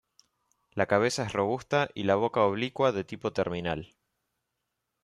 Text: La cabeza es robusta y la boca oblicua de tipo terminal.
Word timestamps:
La 0.71 0.87
cabeza 0.87 1.21
es 1.27 1.33
robusta 1.33 1.91
y 1.93 2.05
la 2.05 2.15
boca 2.15 2.41
oblicua 2.41 2.91
de 2.91 3.03
tipo 3.03 3.33
terminal. 3.33 3.93